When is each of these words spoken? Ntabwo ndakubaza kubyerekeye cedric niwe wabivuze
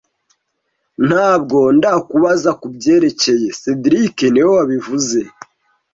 Ntabwo 1.07 1.59
ndakubaza 1.77 2.51
kubyerekeye 2.61 3.47
cedric 3.61 4.17
niwe 4.31 4.51
wabivuze 4.57 5.19